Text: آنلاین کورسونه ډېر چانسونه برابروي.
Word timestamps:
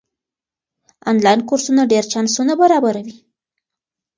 آنلاین 1.09 1.39
کورسونه 1.49 1.81
ډېر 1.91 2.03
چانسونه 2.11 2.53
برابروي. 2.61 3.15